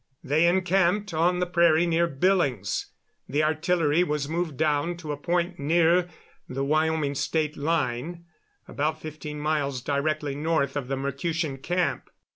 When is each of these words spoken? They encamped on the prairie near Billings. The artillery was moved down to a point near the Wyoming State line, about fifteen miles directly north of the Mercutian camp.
They 0.23 0.47
encamped 0.47 1.13
on 1.13 1.37
the 1.37 1.45
prairie 1.45 1.85
near 1.85 2.07
Billings. 2.07 2.87
The 3.29 3.43
artillery 3.43 4.03
was 4.03 4.27
moved 4.27 4.57
down 4.57 4.97
to 4.97 5.11
a 5.11 5.15
point 5.15 5.59
near 5.59 6.07
the 6.49 6.65
Wyoming 6.65 7.13
State 7.13 7.55
line, 7.55 8.25
about 8.67 8.99
fifteen 8.99 9.39
miles 9.39 9.79
directly 9.79 10.33
north 10.33 10.75
of 10.75 10.87
the 10.87 10.97
Mercutian 10.97 11.59
camp. 11.59 12.09